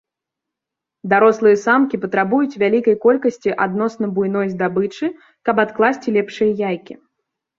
[1.11, 5.05] Дарослыя самкі патрабуюць вялікай колькасці адносна буйной здабычы,
[5.51, 6.93] каб адкласці лепшыя яйкі.